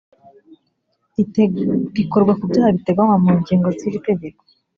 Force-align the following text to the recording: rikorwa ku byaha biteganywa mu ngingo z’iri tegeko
rikorwa 1.95 2.33
ku 2.39 2.45
byaha 2.51 2.69
biteganywa 2.77 3.15
mu 3.23 3.31
ngingo 3.39 3.67
z’iri 3.77 3.99
tegeko 4.07 4.41